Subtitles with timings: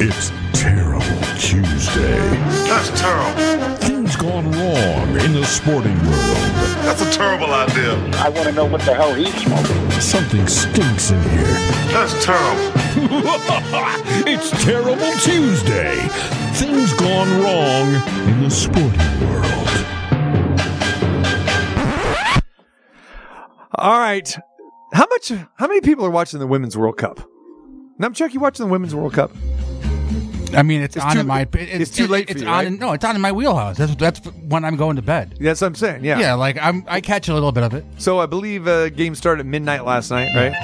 [0.00, 1.00] It's Terrible
[1.40, 2.18] Tuesday.
[2.68, 3.76] That's terrible.
[3.78, 6.36] Things gone wrong in the sporting world.
[6.86, 7.94] That's a terrible idea.
[8.20, 9.90] I want to know what the hell he's smoking.
[10.00, 11.42] Something stinks in here.
[11.90, 12.72] That's terrible.
[14.28, 15.96] it's Terrible Tuesday.
[16.54, 17.94] Things gone wrong
[18.28, 19.68] in the sporting world.
[23.74, 24.38] All right.
[24.92, 25.32] How much?
[25.56, 27.28] How many people are watching the Women's World Cup?
[27.98, 29.32] Now, Chuck, you watching the Women's World Cup?
[30.54, 31.42] I mean, it's, It's on too- in my.
[31.42, 32.54] It, it's too late for It's you, on.
[32.54, 32.66] right?
[32.66, 33.76] in- no, it's on in my wheelhouse.
[33.76, 35.36] That's that's when I'm going to bed.
[35.40, 36.04] That's what I'm saying.
[36.04, 36.18] Yeah.
[36.18, 36.84] Yeah, like I'm.
[36.88, 37.84] I catch a little bit of it.
[37.98, 40.54] So I believe uh, game started at midnight last night, right?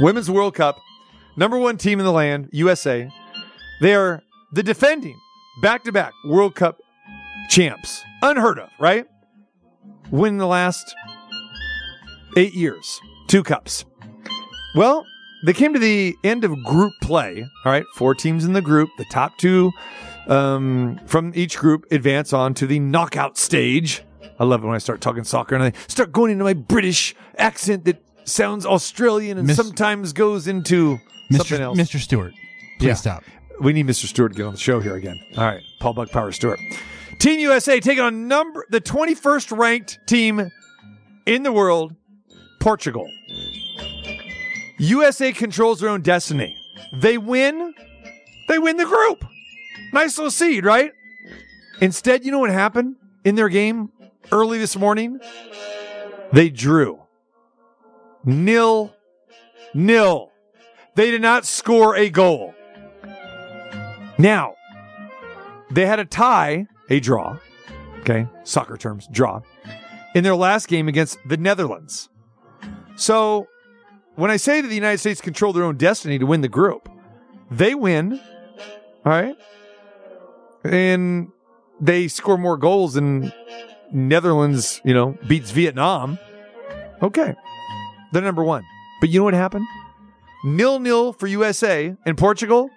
[0.00, 0.78] Women's World Cup,
[1.36, 3.10] number one team in the land, USA.
[3.80, 4.22] They are
[4.52, 5.18] the defending
[5.62, 6.78] back-to-back World Cup
[7.50, 9.06] champs, unheard of, right?
[10.10, 10.94] Win the last
[12.36, 13.84] eight years, two cups.
[14.74, 15.04] Well,
[15.44, 17.46] they came to the end of group play.
[17.64, 18.90] All right, four teams in the group.
[18.98, 19.70] The top two
[20.26, 24.02] um, from each group advance on to the knockout stage.
[24.40, 27.14] I love it when I start talking soccer and I start going into my British
[27.38, 30.98] accent that sounds Australian and Miss- sometimes goes into
[31.32, 31.60] something Mr.
[31.60, 31.78] else.
[31.78, 31.98] Mr.
[31.98, 32.32] Stewart,
[32.78, 32.94] please Yeah.
[32.94, 33.24] stop.
[33.60, 34.04] We need Mr.
[34.06, 35.18] Stewart to get on the show here again.
[35.36, 36.60] All right, Paul Buck Power Stewart.
[37.18, 40.52] Team USA taking on number the 21st ranked team
[41.26, 41.96] in the world,
[42.60, 43.10] Portugal.
[44.78, 46.56] USA controls their own destiny.
[46.92, 47.74] They win,
[48.48, 49.24] they win the group.
[49.92, 50.92] Nice little seed, right?
[51.80, 53.90] Instead, you know what happened in their game
[54.32, 55.20] early this morning?
[56.32, 57.02] They drew.
[58.24, 58.94] Nil,
[59.74, 60.30] nil.
[60.94, 62.54] They did not score a goal.
[64.18, 64.54] Now,
[65.70, 67.38] they had a tie, a draw,
[68.00, 69.40] okay, soccer terms, draw,
[70.14, 72.08] in their last game against the Netherlands.
[72.96, 73.46] So,
[74.18, 76.88] when I say that the United States control their own destiny to win the group,
[77.52, 78.20] they win,
[79.06, 79.36] all right,
[80.64, 81.30] and
[81.80, 83.32] they score more goals than
[83.92, 86.18] Netherlands, you know, beats Vietnam.
[87.00, 87.36] Okay,
[88.12, 88.64] they're number one.
[89.00, 89.66] But you know what happened?
[90.44, 92.70] Nil nil for USA and Portugal.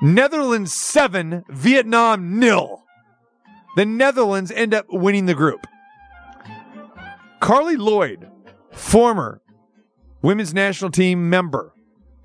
[0.00, 2.84] Netherlands seven, Vietnam nil.
[3.76, 5.66] The Netherlands end up winning the group.
[7.42, 8.30] Carli Lloyd,
[8.72, 9.42] former
[10.22, 11.72] women's national team member,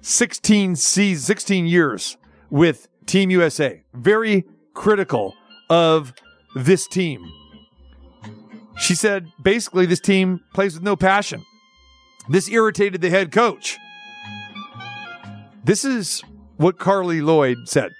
[0.01, 2.17] 16 seasons, 16 years
[2.49, 3.83] with Team USA.
[3.93, 5.33] Very critical
[5.69, 6.13] of
[6.55, 7.25] this team.
[8.77, 11.45] She said basically this team plays with no passion.
[12.29, 13.77] This irritated the head coach.
[15.63, 16.23] This is
[16.57, 17.91] what Carli Lloyd said.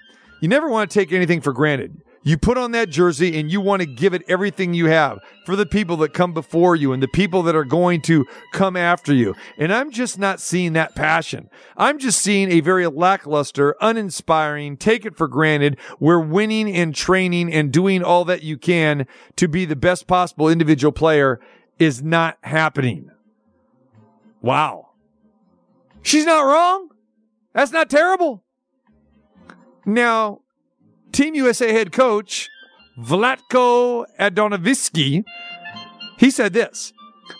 [0.41, 2.01] You never want to take anything for granted.
[2.23, 5.55] You put on that jersey and you want to give it everything you have for
[5.55, 9.11] the people that come before you and the people that are going to come after
[9.13, 9.35] you.
[9.57, 11.49] And I'm just not seeing that passion.
[11.77, 15.77] I'm just seeing a very lackluster, uninspiring, take it for granted.
[15.99, 19.07] We're winning and training and doing all that you can
[19.37, 21.39] to be the best possible individual player
[21.79, 23.09] is not happening.
[24.41, 24.89] Wow.
[26.03, 26.89] She's not wrong.
[27.53, 28.43] That's not terrible.
[29.85, 30.41] Now,
[31.11, 32.49] Team USA head coach
[32.97, 35.23] Vlatko Andonovski,
[36.17, 36.93] he said this.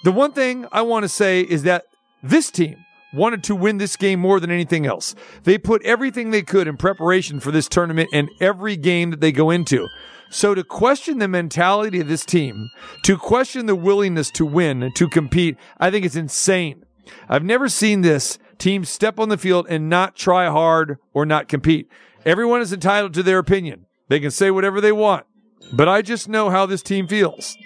[0.04, 1.86] The one thing I want to say is that
[2.24, 2.78] this team
[3.14, 5.16] wanted to win this game more than anything else.
[5.44, 9.31] They put everything they could in preparation for this tournament and every game that they
[9.31, 9.88] go into.
[10.30, 12.70] So to question the mentality of this team,
[13.04, 16.86] to question the willingness to win, to compete, I think it's insane.
[17.28, 21.50] I've never seen this team step on the field and not try hard or not
[21.50, 21.90] compete.
[22.26, 23.88] Everyone is entitled to their opinion.
[24.08, 25.26] They can say whatever they want.
[25.74, 27.58] But I just know how this team feels.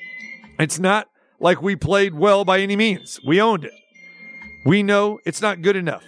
[0.59, 1.07] It's not
[1.39, 3.19] like we played well by any means.
[3.25, 3.73] We owned it.
[4.65, 6.03] We know it's not good enough.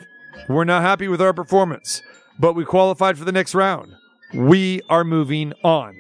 [0.48, 2.02] We're not happy with our performance,
[2.40, 3.94] but we qualified for the next round.
[4.34, 6.00] We are moving on.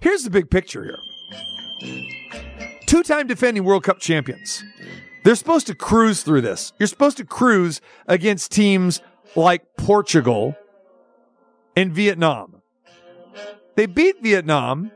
[0.00, 0.98] Here's the big picture here.
[2.86, 4.62] Two time defending World Cup champions.
[5.24, 6.72] They're supposed to cruise through this.
[6.78, 9.00] You're supposed to cruise against teams
[9.36, 10.56] like Portugal
[11.80, 12.60] and Vietnam.
[13.74, 14.90] They beat Vietnam,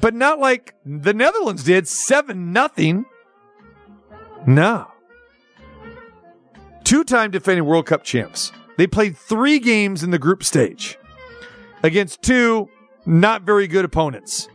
[0.00, 3.04] but not like the Netherlands did, 7 nothing.
[4.44, 4.88] No.
[6.82, 8.50] Two time defending World Cup champs.
[8.76, 10.98] They played three games in the group stage
[11.84, 12.68] against two
[13.06, 14.48] not very good opponents.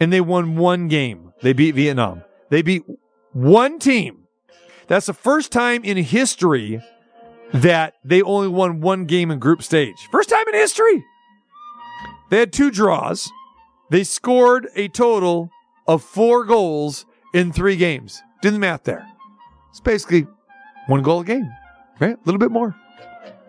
[0.00, 1.32] And they won one game.
[1.42, 2.24] They beat Vietnam.
[2.50, 2.82] They beat
[3.32, 4.24] one team.
[4.88, 6.82] That's the first time in history
[7.54, 10.08] that they only won one game in group stage.
[10.10, 11.04] First time in history.
[12.30, 13.30] They had two draws.
[13.90, 15.50] They scored a total
[15.86, 18.20] of four goals in three games.
[18.42, 19.06] Do the math there.
[19.70, 20.26] It's basically
[20.88, 21.48] one goal a game,
[22.00, 22.16] right?
[22.16, 22.74] A little bit more.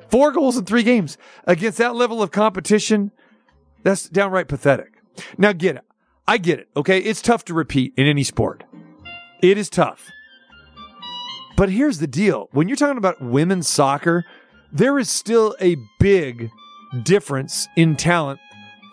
[0.10, 3.12] Four goals in three games against that level of competition.
[3.82, 5.02] That's downright pathetic.
[5.38, 5.84] Now get it.
[6.28, 6.70] I get it.
[6.78, 7.00] Okay.
[7.00, 8.64] It's tough to repeat in any sport.
[9.42, 10.12] It is tough.
[11.56, 12.50] But here's the deal.
[12.52, 14.26] When you're talking about women's soccer,
[14.72, 16.50] there is still a big
[17.04, 18.40] difference in talent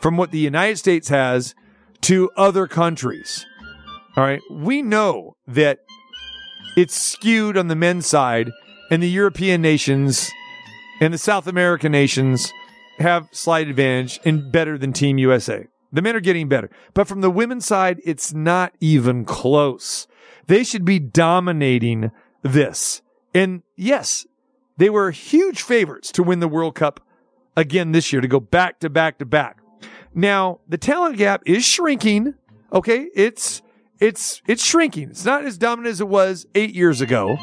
[0.01, 1.55] from what the United States has
[2.03, 3.45] to other countries.
[4.17, 4.41] All right.
[4.51, 5.81] We know that
[6.77, 8.51] it's skewed on the men's side,
[8.91, 10.31] and the European nations
[11.01, 12.53] and the South American nations
[12.99, 15.67] have slight advantage and better than Team USA.
[15.93, 16.71] The men are getting better.
[16.95, 20.07] But from the women's side, it's not even close.
[20.47, 22.11] They should be dominating
[22.43, 23.03] this.
[23.35, 24.27] And yes,
[24.77, 27.01] they were huge favorites to win the World Cup
[27.57, 29.63] again this year, to go back to back to back.
[30.15, 32.35] Now, the talent gap is shrinking.
[32.73, 33.09] Okay.
[33.15, 33.63] It's,
[34.01, 35.11] it's, it's shrinking.
[35.11, 37.37] It's not as dominant as it was eight years ago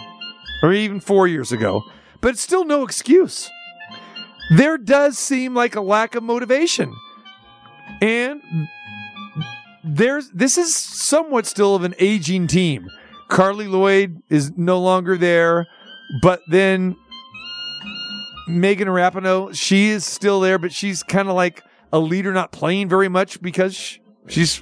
[0.62, 1.84] or even four years ago,
[2.22, 3.50] but it's still no excuse.
[4.56, 6.94] There does seem like a lack of motivation.
[8.02, 8.42] And
[9.84, 12.90] there's, this is somewhat still of an aging team.
[13.30, 15.68] Carli Lloyd is no longer there,
[16.22, 16.96] but then
[18.48, 22.90] Megan Rapinoe, she is still there, but she's kind of like a leader, not playing
[22.90, 24.58] very much because she's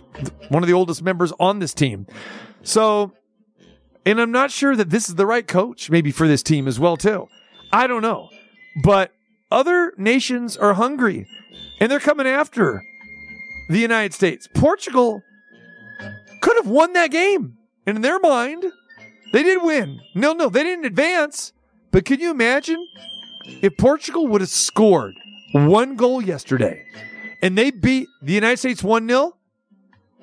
[0.50, 2.06] one of the oldest members on this team.
[2.62, 3.14] So,
[4.06, 6.80] and I'm not sure that this is the right coach, maybe for this team as
[6.80, 7.28] well, too.
[7.72, 8.30] I don't know.
[8.84, 9.12] But
[9.50, 11.26] other nations are hungry
[11.80, 12.84] and they're coming after
[13.70, 14.48] the United States.
[14.54, 15.22] Portugal
[16.42, 17.58] could have won that game.
[17.88, 18.66] And in their mind,
[19.32, 20.02] they did win.
[20.14, 21.54] No, no, they didn't advance.
[21.92, 22.86] But can you imagine
[23.62, 25.16] if Portugal would have scored
[25.54, 26.86] one goal yesterday
[27.42, 29.38] and they beat the United States 1 0?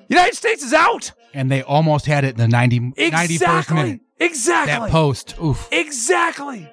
[0.07, 1.11] United States is out.
[1.33, 4.01] And they almost had it in the 90, 91st minute.
[4.19, 4.87] Exactly.
[4.87, 5.35] That post.
[5.43, 5.67] Oof.
[5.71, 6.69] Exactly.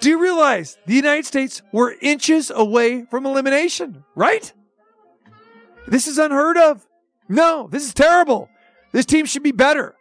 [0.00, 4.52] Do you realize the United States were inches away from elimination, right?
[5.86, 6.86] This is unheard of.
[7.28, 8.48] No, this is terrible.
[8.92, 9.94] This team should be better.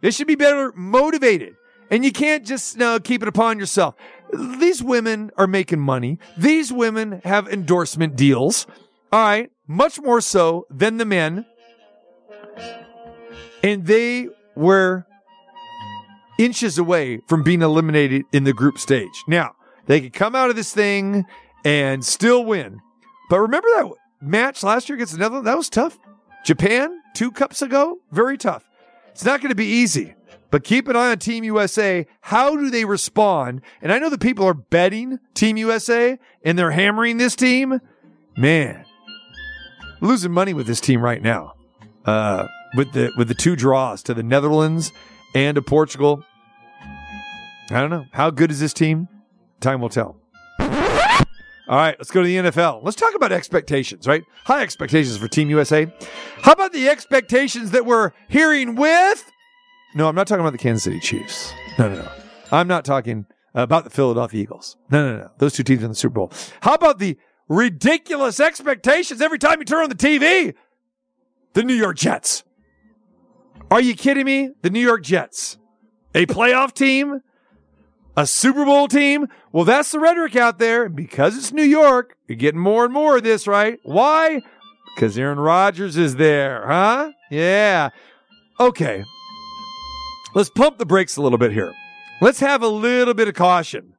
[0.00, 1.56] They should be better motivated.
[1.90, 3.94] And you can't just no, keep it upon yourself.
[4.32, 6.18] These women are making money.
[6.36, 8.66] These women have endorsement deals.
[9.12, 9.50] All right.
[9.66, 11.46] Much more so than the men.
[13.62, 15.06] And they were
[16.38, 19.24] inches away from being eliminated in the group stage.
[19.26, 19.54] Now,
[19.86, 21.24] they could come out of this thing
[21.64, 22.80] and still win.
[23.28, 23.90] But remember that
[24.20, 25.46] match last year against the Netherlands?
[25.46, 25.98] That was tough.
[26.44, 28.67] Japan, two cups ago, very tough.
[29.18, 30.14] It's not going to be easy,
[30.52, 32.06] but keep an eye on Team USA.
[32.20, 33.62] How do they respond?
[33.82, 37.80] And I know that people are betting Team USA and they're hammering this team.
[38.36, 38.84] Man,
[40.00, 41.54] losing money with this team right now.
[42.04, 44.92] Uh, with the with the two draws to the Netherlands
[45.34, 46.22] and to Portugal.
[47.72, 48.04] I don't know.
[48.12, 49.08] How good is this team?
[49.58, 50.14] Time will tell.
[51.68, 52.82] All right, let's go to the NFL.
[52.82, 54.24] Let's talk about expectations, right?
[54.44, 55.92] High expectations for Team USA.
[56.40, 59.30] How about the expectations that we're hearing with?
[59.94, 61.52] No, I'm not talking about the Kansas City Chiefs.
[61.78, 62.10] No, no, no.
[62.50, 64.78] I'm not talking about the Philadelphia Eagles.
[64.90, 65.30] No, no, no.
[65.36, 66.32] Those two teams in the Super Bowl.
[66.60, 67.18] How about the
[67.48, 70.54] ridiculous expectations every time you turn on the TV?
[71.52, 72.44] The New York Jets.
[73.70, 74.52] Are you kidding me?
[74.62, 75.58] The New York Jets.
[76.14, 77.20] A playoff team?
[78.18, 79.28] A Super Bowl team?
[79.52, 80.88] Well, that's the rhetoric out there.
[80.88, 83.78] Because it's New York, you're getting more and more of this, right?
[83.84, 84.42] Why?
[84.92, 87.12] Because Aaron Rodgers is there, huh?
[87.30, 87.90] Yeah.
[88.58, 89.04] Okay.
[90.34, 91.72] Let's pump the brakes a little bit here.
[92.20, 93.94] Let's have a little bit of caution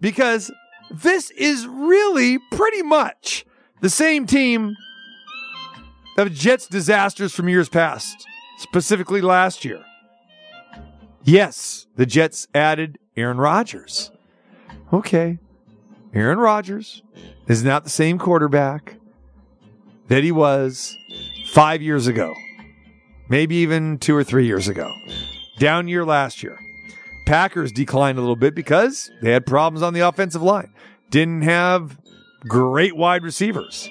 [0.00, 0.50] because
[0.90, 3.46] this is really pretty much
[3.82, 4.74] the same team
[6.18, 8.26] of Jets disasters from years past,
[8.58, 9.84] specifically last year.
[11.22, 14.10] Yes, the Jets added Aaron Rodgers.
[14.92, 15.38] Okay.
[16.14, 17.02] Aaron Rodgers
[17.46, 18.96] is not the same quarterback
[20.08, 20.96] that he was
[21.46, 22.34] five years ago,
[23.28, 24.92] maybe even two or three years ago.
[25.58, 26.58] Down year last year.
[27.26, 30.72] Packers declined a little bit because they had problems on the offensive line.
[31.10, 32.00] Didn't have
[32.48, 33.88] great wide receivers.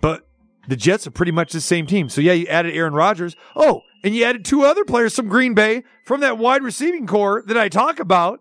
[0.00, 0.26] But
[0.66, 2.08] the Jets are pretty much the same team.
[2.08, 3.36] So yeah, you added Aaron Rodgers.
[3.54, 7.42] Oh, and you added two other players from Green Bay from that wide receiving core
[7.46, 8.40] that I talk about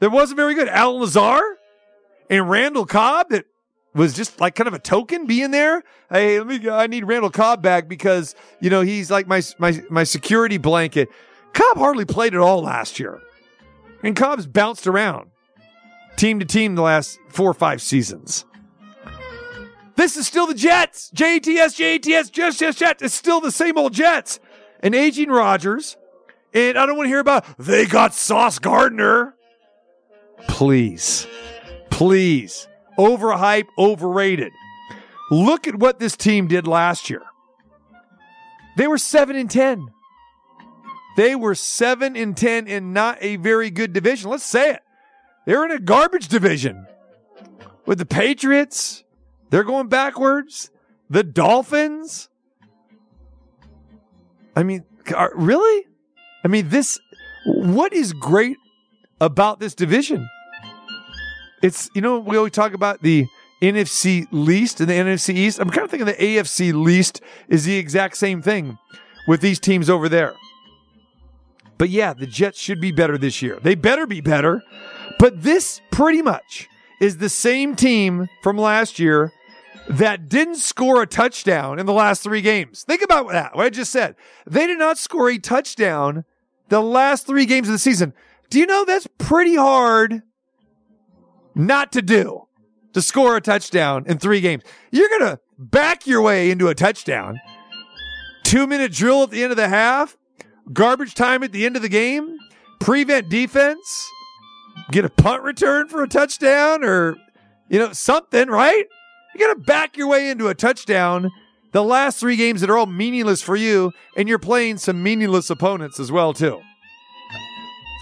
[0.00, 0.68] that wasn't very good.
[0.68, 1.56] Allen Lazard
[2.28, 3.46] and Randall Cobb that
[3.94, 5.82] was just like kind of a token being there.
[6.10, 9.82] Hey, let me, I need Randall Cobb back because, you know, he's like my, my,
[9.88, 11.08] my security blanket.
[11.54, 13.20] Cobb hardly played at all last year.
[14.02, 15.30] And Cobb's bounced around
[16.16, 18.44] team to team the last four or five seasons.
[19.96, 21.10] This is still the Jets.
[21.14, 23.02] J-E-T-S, J-E-T-S, Jets, Jets, Jets.
[23.02, 24.38] It's still the same old Jets.
[24.86, 25.96] And aging Rodgers.
[26.54, 29.34] And I don't want to hear about they got Sauce Gardner.
[30.46, 31.26] Please,
[31.90, 32.68] please.
[32.96, 34.52] overhyped, overrated.
[35.28, 37.22] Look at what this team did last year.
[38.76, 39.88] They were 7 and 10.
[41.16, 44.30] They were 7 and 10 in not a very good division.
[44.30, 44.82] Let's say it.
[45.46, 46.86] They're in a garbage division
[47.86, 49.02] with the Patriots.
[49.50, 50.70] They're going backwards.
[51.10, 52.28] The Dolphins.
[54.56, 54.84] I mean,
[55.14, 55.86] are- really?
[56.44, 56.98] I mean, this,
[57.44, 58.56] what is great
[59.20, 60.28] about this division?
[61.62, 63.26] It's, you know, we always talk about the
[63.62, 65.58] NFC least and the NFC East.
[65.58, 68.78] I'm kind of thinking the AFC least is the exact same thing
[69.28, 70.34] with these teams over there.
[71.78, 73.58] But yeah, the Jets should be better this year.
[73.62, 74.62] They better be better.
[75.18, 76.68] But this pretty much
[77.00, 79.32] is the same team from last year
[79.88, 82.82] that didn't score a touchdown in the last three games.
[82.82, 84.16] Think about that, what I just said.
[84.46, 86.24] They did not score a touchdown
[86.68, 88.12] the last three games of the season.
[88.50, 90.22] Do you know that's pretty hard
[91.54, 92.42] not to do?
[92.94, 94.62] To score a touchdown in three games.
[94.90, 97.38] You're going to back your way into a touchdown.
[98.42, 100.16] Two minute drill at the end of the half,
[100.72, 102.38] garbage time at the end of the game,
[102.80, 104.10] prevent defense,
[104.92, 107.16] get a punt return for a touchdown or,
[107.68, 108.86] you know, something, right?
[109.36, 111.30] You got to back your way into a touchdown
[111.72, 115.50] the last three games that are all meaningless for you, and you're playing some meaningless
[115.50, 116.62] opponents as well, too.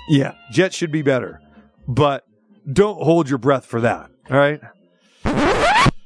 [0.08, 1.40] Yeah, Jets should be better,
[1.88, 2.24] but
[2.72, 4.12] don't hold your breath for that.
[4.30, 4.60] All right.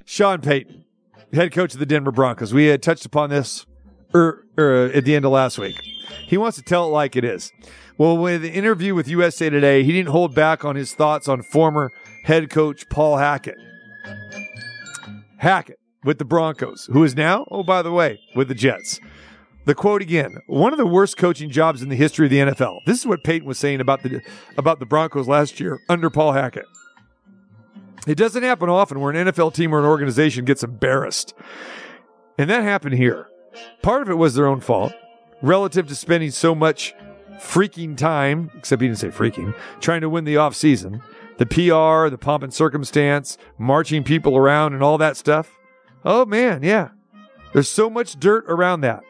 [0.06, 0.86] Sean Payton,
[1.34, 2.54] head coach of the Denver Broncos.
[2.54, 3.66] We had touched upon this
[4.14, 5.78] er, er, at the end of last week.
[6.26, 7.52] He wants to tell it like it is.
[7.98, 11.42] Well, with the interview with USA Today, he didn't hold back on his thoughts on
[11.42, 11.92] former
[12.24, 13.58] head coach Paul Hackett.
[15.38, 19.00] Hackett with the Broncos, who is now, oh, by the way, with the Jets.
[19.64, 22.78] The quote again: "One of the worst coaching jobs in the history of the NFL."
[22.86, 24.22] This is what Payton was saying about the
[24.56, 26.64] about the Broncos last year under Paul Hackett.
[28.06, 31.34] It doesn't happen often where an NFL team or an organization gets embarrassed,
[32.38, 33.28] and that happened here.
[33.82, 34.94] Part of it was their own fault,
[35.42, 36.94] relative to spending so much
[37.34, 41.02] freaking time, except he didn't say freaking, trying to win the off season,
[41.38, 45.58] the PR, the pomp and circumstance, marching people around, and all that stuff.
[46.04, 46.90] Oh man, yeah.
[47.52, 49.02] There's so much dirt around that.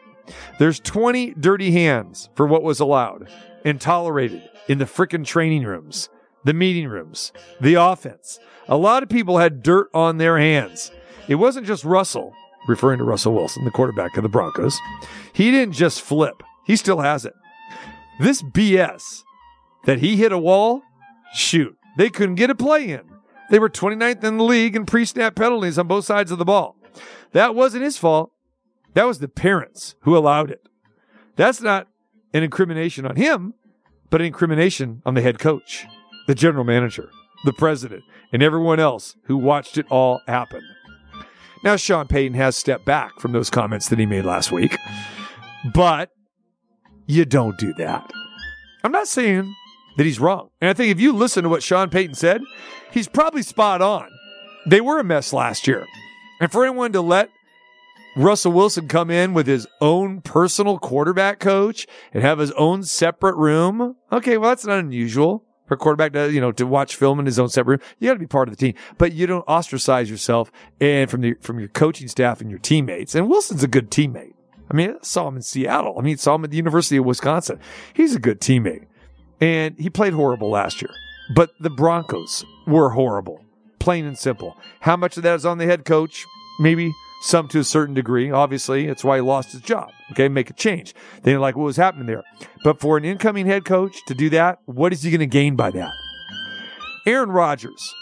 [0.59, 3.29] There's 20 dirty hands for what was allowed
[3.65, 6.09] and tolerated in the frickin' training rooms,
[6.45, 8.39] the meeting rooms, the offense.
[8.67, 10.91] A lot of people had dirt on their hands.
[11.27, 12.33] It wasn't just Russell,
[12.67, 14.79] referring to Russell Wilson, the quarterback of the Broncos.
[15.33, 17.33] He didn't just flip, he still has it.
[18.19, 19.23] This BS
[19.85, 20.83] that he hit a wall,
[21.33, 23.01] shoot, they couldn't get a play in.
[23.49, 26.45] They were 29th in the league in pre snap penalties on both sides of the
[26.45, 26.77] ball.
[27.33, 28.31] That wasn't his fault.
[28.93, 30.65] That was the parents who allowed it.
[31.35, 31.89] That's not
[32.33, 33.53] an incrimination on him,
[34.09, 35.87] but an incrimination on the head coach,
[36.25, 37.09] the general manager,
[37.43, 40.61] the president, and everyone else who watched it all happen.
[41.65, 44.77] Now, Sean Payton has stepped back from those comments that he made last week,
[45.73, 46.11] but
[47.07, 48.09] you don't do that.
[48.85, 49.53] I'm not saying
[49.99, 50.49] that he's wrong.
[50.61, 52.41] And I think if you listen to what Sean Payton said,
[52.89, 54.09] he's probably spot on.
[54.65, 55.85] They were a mess last year.
[56.39, 57.29] And for anyone to let
[58.15, 63.35] Russell Wilson come in with his own personal quarterback coach and have his own separate
[63.35, 67.19] room, okay, well, that's not unusual for a quarterback to, you know, to watch film
[67.19, 67.89] in his own separate room.
[67.99, 71.19] You got to be part of the team, but you don't ostracize yourself and from
[71.19, 73.15] the, from your coaching staff and your teammates.
[73.15, 74.31] And Wilson's a good teammate.
[74.71, 75.95] I mean, I saw him in Seattle.
[75.99, 77.59] I mean, I saw him at the University of Wisconsin.
[77.93, 78.85] He's a good teammate.
[79.41, 80.91] And he played horrible last year.
[81.33, 83.43] But the Broncos were horrible,
[83.79, 84.57] plain and simple.
[84.81, 86.25] How much of that is on the head coach?
[86.59, 86.91] Maybe
[87.21, 88.31] some to a certain degree.
[88.31, 89.89] Obviously, it's why he lost his job.
[90.11, 90.93] Okay, make a change.
[91.21, 92.23] They didn't like what was happening there.
[92.63, 95.55] But for an incoming head coach to do that, what is he going to gain
[95.55, 95.91] by that?
[97.05, 97.93] Aaron Rodgers,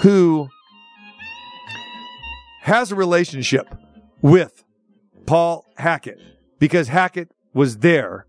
[0.00, 0.48] who
[2.62, 3.74] has a relationship
[4.22, 4.64] with
[5.26, 6.18] Paul Hackett
[6.58, 8.26] because Hackett was there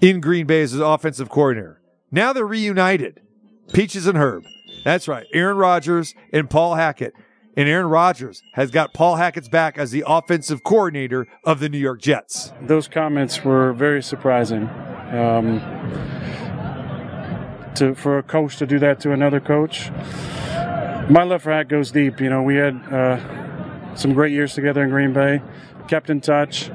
[0.00, 1.80] in Green Bay as his offensive coordinator.
[2.10, 3.20] Now they're reunited.
[3.72, 4.44] Peaches and Herb.
[4.84, 5.26] That's right.
[5.32, 7.14] Aaron Rodgers and Paul Hackett.
[7.56, 11.78] And Aaron Rodgers has got Paul Hackett's back as the offensive coordinator of the New
[11.78, 12.52] York Jets.
[12.60, 14.68] Those comments were very surprising.
[15.12, 15.60] Um,
[17.76, 19.90] to for a coach to do that to another coach,
[21.10, 22.20] my love for Hack goes deep.
[22.20, 25.40] You know, we had uh, some great years together in Green Bay,
[25.86, 26.70] kept in touch.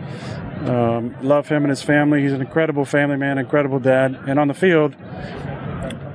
[0.65, 2.21] Um, love him and his family.
[2.21, 4.19] He's an incredible family man, incredible dad.
[4.27, 4.95] And on the field,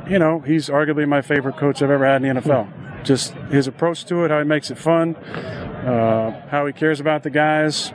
[0.09, 3.05] you know, he's arguably my favorite coach I've ever had in the NFL.
[3.05, 7.23] Just his approach to it, how he makes it fun, uh, how he cares about
[7.23, 7.93] the guys,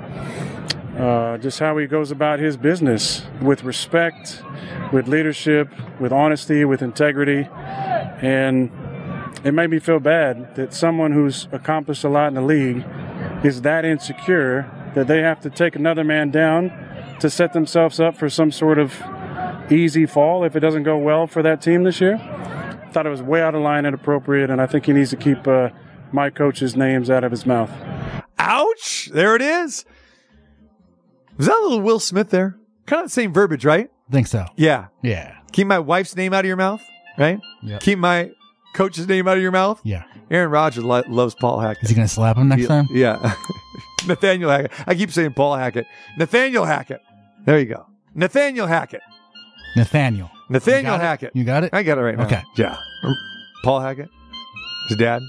[0.98, 4.44] uh, just how he goes about his business with respect,
[4.91, 7.48] with leadership, with honesty, with integrity.
[8.22, 8.72] And
[9.44, 12.84] it made me feel bad that someone who's accomplished a lot in the league
[13.44, 16.72] is that insecure that they have to take another man down
[17.22, 19.01] to set themselves up for some sort of
[19.72, 22.18] easy fall if it doesn't go well for that team this year.
[22.91, 25.15] Thought it was way out of line and inappropriate, and I think he needs to
[25.15, 25.70] keep uh,
[26.12, 27.72] my coach's names out of his mouth.
[28.38, 29.10] Ouch!
[29.13, 29.86] There it is.
[31.38, 32.58] Was that a little Will Smith there?
[32.86, 33.89] Kind of the same verbiage, right?
[34.12, 34.48] think so.
[34.58, 34.88] Yeah.
[35.01, 35.38] Yeah.
[35.53, 36.82] Keep my wife's name out of your mouth,
[37.18, 37.39] right?
[37.63, 37.82] Yep.
[37.82, 38.32] Keep my
[38.74, 39.79] coach's name out of your mouth.
[39.84, 40.03] Yeah.
[40.32, 41.84] Aaron Rodgers lo- loves Paul Hackett.
[41.84, 42.88] Is he going to slap him next time?
[42.91, 43.34] Yeah.
[44.08, 44.72] Nathaniel Hackett.
[44.88, 45.86] I keep saying Paul Hackett.
[46.18, 47.01] Nathaniel Hackett.
[47.46, 47.86] There you go.
[48.15, 49.01] Nathaniel Hackett.
[49.75, 50.29] Nathaniel.
[50.50, 51.03] Nathaniel You got it?
[51.06, 51.36] Hackett.
[51.36, 51.70] You got it?
[51.74, 52.25] I got it right now.
[52.25, 52.44] Okay.
[52.56, 52.77] Yeah.
[53.63, 54.10] Paul Hackett.
[54.88, 55.22] His dad.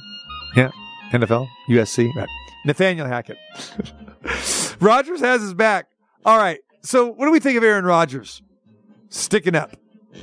[0.56, 0.70] Yeah.
[1.12, 1.46] NFL.
[1.68, 2.14] USC.
[2.14, 2.28] Right.
[2.64, 3.36] Nathaniel Hackett.
[4.80, 5.86] Rodgers has his back.
[6.24, 6.60] All right.
[6.82, 8.42] So what do we think of Aaron Rodgers?
[9.10, 9.76] Sticking up.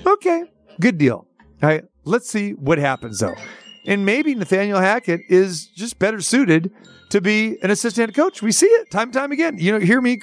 [0.06, 0.46] Okay.
[0.80, 1.27] Good deal.
[1.62, 1.84] All right.
[2.04, 3.36] Let's see what happens though.
[3.88, 6.72] And maybe Nathaniel Hackett is just better suited
[7.10, 8.41] to be an assistant coach.
[8.41, 9.58] We see it time and time again.
[9.58, 10.20] You know, hear me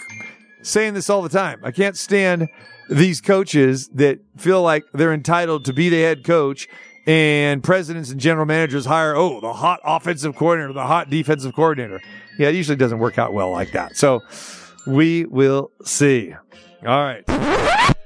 [0.62, 1.60] saying this all the time.
[1.64, 2.48] I can't stand
[2.90, 6.68] these coaches that feel like they're entitled to be the head coach
[7.06, 12.02] and presidents and general managers hire, oh, the hot offensive coordinator, the hot defensive coordinator.
[12.38, 13.96] Yeah, it usually doesn't work out well like that.
[13.96, 14.20] So
[14.86, 16.34] we will see.
[16.86, 17.24] All right.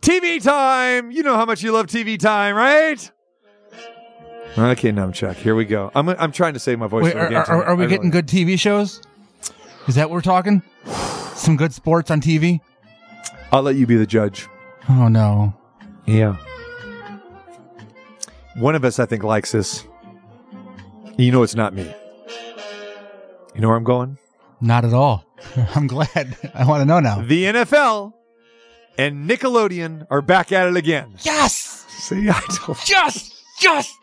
[0.00, 1.10] TV time.
[1.10, 3.10] You know how much you love TV time, right?
[4.56, 5.34] Okay, Numchuck.
[5.34, 5.90] Here we go.
[5.94, 7.04] I'm, I'm trying to save my voice.
[7.04, 9.02] Wait, for are, are, are we I getting really- good TV shows?
[9.88, 10.62] Is that what we're talking?
[11.34, 12.60] Some good sports on TV?
[13.52, 14.46] I'll let you be the judge.
[14.88, 15.54] Oh, no.
[16.06, 16.36] Yeah.
[18.56, 19.84] One of us, I think, likes this.
[21.18, 21.92] You know, it's not me.
[23.54, 24.18] You know where I'm going?
[24.60, 25.24] Not at all.
[25.74, 26.36] I'm glad.
[26.54, 27.20] I want to know now.
[27.22, 28.12] The NFL
[28.96, 31.16] and Nickelodeon are back at it again.
[31.22, 31.84] Yes!
[31.88, 32.94] See, I told you.
[32.94, 33.42] Yes!
[33.60, 33.94] Yes!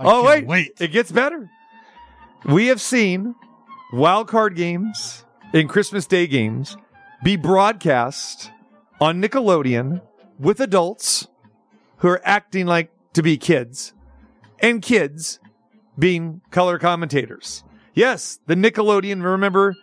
[0.00, 0.46] I oh, wait.
[0.46, 0.72] Wait.
[0.80, 1.50] It gets better.
[2.46, 3.34] We have seen
[3.92, 6.78] wild card games and Christmas Day games
[7.22, 8.50] be broadcast
[8.98, 10.00] on Nickelodeon
[10.38, 11.28] with adults
[11.98, 13.92] who are acting like to be kids
[14.60, 15.38] and kids
[15.98, 17.62] being color commentators.
[17.92, 19.76] Yes, the Nickelodeon, remember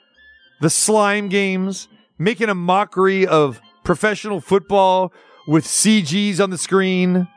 [0.62, 5.14] the slime games, making a mockery of professional football
[5.48, 7.28] with CGs on the screen.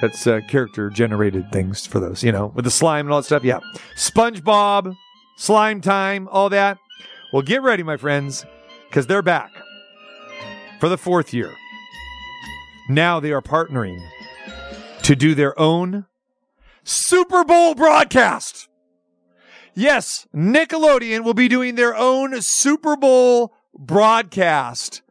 [0.00, 3.26] That's uh, character generated things for those, you know, with the slime and all that
[3.26, 3.44] stuff.
[3.44, 3.60] Yeah.
[3.96, 4.96] SpongeBob,
[5.36, 6.78] Slime Time, all that.
[7.32, 8.44] Well, get ready, my friends,
[8.88, 9.52] because they're back
[10.80, 11.52] for the fourth year.
[12.88, 14.02] Now they are partnering
[15.02, 16.06] to do their own
[16.82, 18.68] Super Bowl broadcast.
[19.74, 25.02] Yes, Nickelodeon will be doing their own Super Bowl broadcast.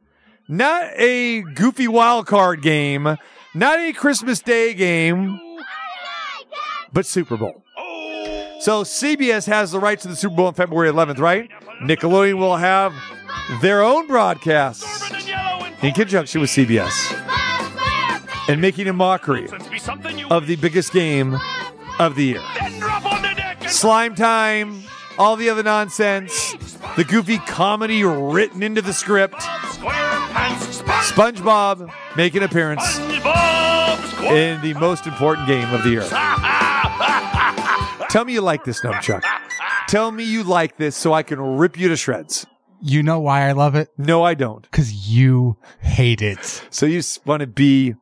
[0.47, 3.17] Not a goofy wild card game,
[3.53, 5.39] not a Christmas Day game,
[6.93, 7.63] but Super Bowl.
[8.59, 11.49] So CBS has the rights to the Super Bowl on February 11th, right?
[11.81, 12.93] Nickelodeon will have
[13.61, 15.11] their own broadcasts
[15.81, 17.15] in conjunction with CBS
[18.49, 19.47] and making a mockery
[20.29, 21.37] of the biggest game
[21.99, 22.41] of the year.
[23.67, 24.83] Slime time,
[25.17, 26.53] all the other nonsense,
[26.97, 29.41] the goofy comedy written into the script.
[31.19, 36.07] SpongeBob make an appearance in the most important game of the year.
[38.07, 39.21] Tell me you like this, Numchuck.
[39.89, 42.45] Tell me you like this so I can rip you to shreds.
[42.81, 43.89] You know why I love it?
[43.97, 44.61] No, I don't.
[44.61, 46.63] Because you hate it.
[46.69, 47.95] So you want to be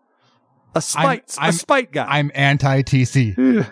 [0.75, 2.05] a spite, I'm- a spite guy.
[2.07, 3.65] I'm anti TC.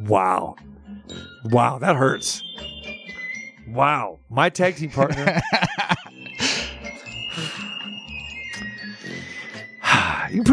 [0.00, 0.56] wow,
[1.44, 2.42] wow, that hurts.
[3.68, 5.42] Wow, my tag team partner.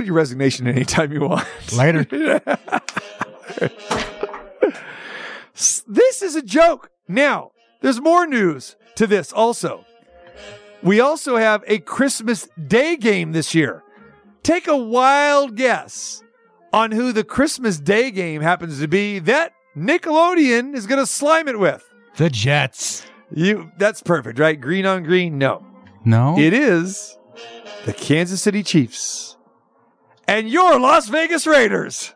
[0.09, 1.47] your resignation anytime you want.
[1.73, 2.05] Later.
[5.87, 6.89] This is a joke.
[7.07, 9.85] Now, there's more news to this also.
[10.81, 13.83] We also have a Christmas Day game this year.
[14.43, 16.23] Take a wild guess
[16.71, 21.47] on who the Christmas Day game happens to be that Nickelodeon is going to slime
[21.49, 21.83] it with.
[22.15, 23.05] The Jets.
[23.31, 24.59] You that's perfect, right?
[24.59, 25.37] Green on green?
[25.37, 25.65] No.
[26.05, 26.37] No?
[26.37, 27.17] It is
[27.85, 29.37] the Kansas City Chiefs
[30.29, 32.13] and your Las Vegas Raiders.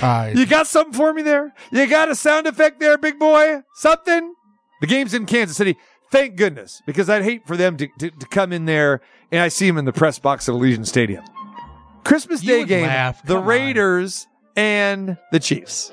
[0.00, 1.52] Uh, You got something for me there?
[1.72, 3.62] You got a sound effect there, big boy?
[3.74, 4.34] Something?
[4.80, 5.76] The game's in Kansas City.
[6.10, 9.48] Thank goodness, because I'd hate for them to, to, to come in there and I
[9.48, 11.24] see them in the press box at Allegiant Stadium.
[12.04, 13.20] Christmas Day game, laugh.
[13.22, 13.48] the Come on.
[13.48, 15.92] Raiders and the Chiefs.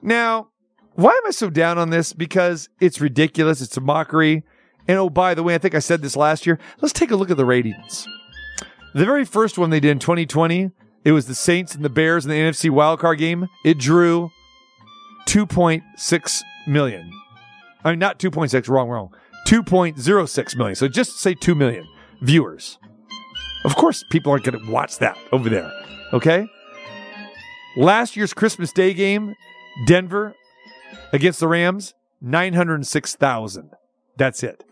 [0.00, 0.48] Now,
[0.94, 2.12] why am I so down on this?
[2.14, 3.60] Because it's ridiculous.
[3.60, 4.44] It's a mockery.
[4.88, 6.58] And oh, by the way, I think I said this last year.
[6.80, 8.06] Let's take a look at the ratings.
[8.94, 10.70] The very first one they did in 2020,
[11.04, 13.48] It was the Saints and the Bears in the NFC wildcard game.
[13.64, 14.30] It drew
[15.26, 17.10] 2.6 million.
[17.84, 19.12] I mean, not 2.6, wrong, wrong.
[19.48, 20.76] 2.06 million.
[20.76, 21.86] So just say 2 million
[22.20, 22.78] viewers.
[23.64, 25.72] Of course, people aren't going to watch that over there.
[26.12, 26.46] Okay?
[27.76, 29.34] Last year's Christmas Day game,
[29.86, 30.34] Denver
[31.12, 33.70] against the Rams, 906,000.
[34.16, 34.64] That's it.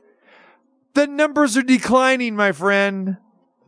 [0.94, 3.16] The numbers are declining, my friend.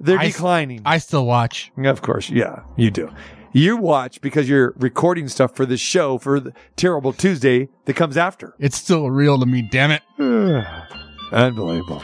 [0.03, 0.83] They're I s- declining.
[0.85, 1.71] I still watch.
[1.79, 3.11] Of course, yeah, you do.
[3.53, 8.17] You watch because you're recording stuff for this show for the Terrible Tuesday that comes
[8.17, 8.55] after.
[8.59, 10.03] It's still real to me, damn it.
[11.33, 12.03] Unbelievable.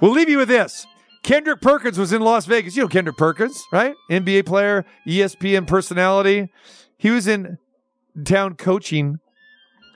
[0.00, 0.86] We'll leave you with this.
[1.22, 2.76] Kendrick Perkins was in Las Vegas.
[2.76, 3.94] You know Kendrick Perkins, right?
[4.10, 6.48] NBA player, ESPN personality.
[6.96, 7.58] He was in
[8.24, 9.18] town coaching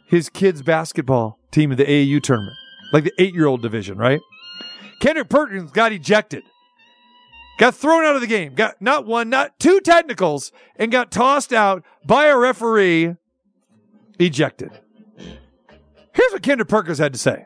[0.09, 2.57] his kids' basketball team in the AAU tournament,
[2.93, 4.21] like the eight year old division, right?
[5.01, 6.43] Kendrick Perkins got ejected,
[7.61, 11.53] got thrown out of the game, got not one, not two technicals, and got tossed
[11.53, 13.17] out by a referee,
[14.19, 14.73] ejected.
[16.13, 17.45] Here's what Kendrick Perkins had to say.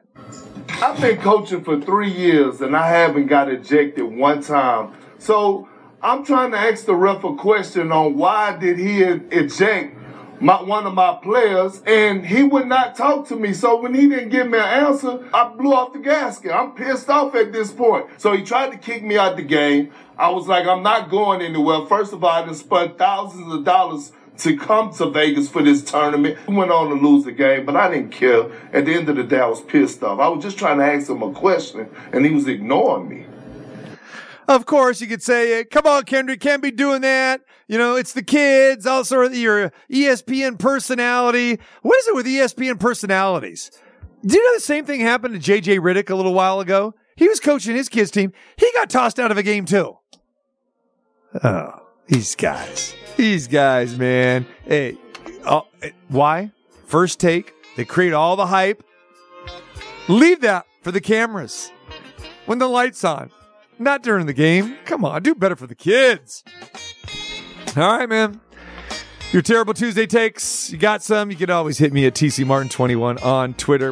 [0.69, 4.95] I've been coaching for three years and I haven't got ejected one time.
[5.19, 5.69] So
[6.01, 9.97] I'm trying to ask the ref a question on why did he eject
[10.41, 13.53] my, one of my players and he would not talk to me.
[13.53, 16.53] So when he didn't give me an answer, I blew off the gasket.
[16.53, 18.07] I'm pissed off at this point.
[18.19, 19.93] So he tried to kick me out the game.
[20.17, 21.87] I was like, I'm not going anywhere.
[21.87, 25.83] First of all, I just spent thousands of dollars to come to Vegas for this
[25.83, 26.39] tournament.
[26.47, 28.51] We went on to lose the game, but I didn't care.
[28.73, 30.21] At the end of the day, I was pissed off.
[30.21, 33.27] I was just trying to ask him a question, and he was ignoring me.
[34.47, 38.13] Of course, you could say, "Come on, Kendrick, can't be doing that." You know, it's
[38.13, 38.87] the kids.
[38.87, 39.47] Also, E
[39.91, 41.59] ESPN personality.
[41.83, 43.71] What is it with ESPN personalities?
[44.25, 46.95] Do you know the same thing happened to JJ Redick a little while ago?
[47.17, 48.33] He was coaching his kids' team.
[48.57, 49.97] He got tossed out of a game too.
[51.43, 54.47] Oh, these guys, these guys, man.
[54.65, 54.97] Hey,
[55.45, 56.53] oh, eh, why?
[56.87, 57.53] First take.
[57.77, 58.85] They create all the hype.
[60.07, 61.73] Leave that for the cameras
[62.47, 63.31] when the light's on.
[63.79, 64.77] Not during the game.
[64.85, 66.45] Come on, do better for the kids.
[67.77, 68.41] All right, man.
[69.33, 70.71] Your terrible Tuesday takes.
[70.71, 71.33] You got some?
[71.33, 73.83] You can always hit me at TC Martin 21 on Twitter.